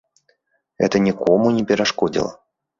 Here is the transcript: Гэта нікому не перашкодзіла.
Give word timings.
Гэта 0.85 1.03
нікому 1.09 1.53
не 1.61 1.69
перашкодзіла. 1.75 2.37